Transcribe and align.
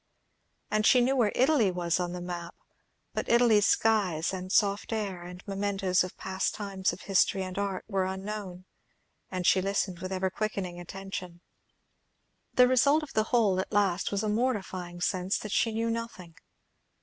And 0.71 0.83
she 0.83 0.99
knew 0.99 1.15
where 1.15 1.31
Italy 1.35 1.69
was 1.69 1.99
on 1.99 2.11
the 2.11 2.21
map; 2.21 2.55
but 3.13 3.29
Italy's 3.29 3.67
skies, 3.67 4.33
and 4.33 4.51
soft 4.51 4.91
air, 4.91 5.21
and 5.21 5.43
mementos 5.47 6.03
of 6.03 6.17
past 6.17 6.55
times 6.55 6.91
of 6.91 7.01
history 7.01 7.43
and 7.43 7.55
art, 7.55 7.85
were 7.87 8.05
unknown; 8.07 8.65
and 9.29 9.45
she 9.45 9.61
listened 9.61 9.99
with 9.99 10.11
ever 10.11 10.31
quickening 10.31 10.79
attention. 10.79 11.41
The 12.55 12.67
result 12.67 13.03
of 13.03 13.13
the 13.13 13.25
whole 13.25 13.59
at 13.59 13.71
last 13.71 14.11
was 14.11 14.23
a 14.23 14.27
mortifying 14.29 15.01
sense 15.01 15.37
that 15.37 15.51
she 15.51 15.71
knew 15.71 15.91
nothing. 15.91 16.35